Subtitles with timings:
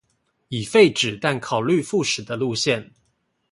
[0.47, 2.89] 已廢止但考慮復駛的路線